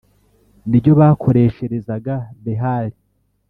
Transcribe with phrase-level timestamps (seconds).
[0.69, 2.97] nibyo bakoresherezaga Behali.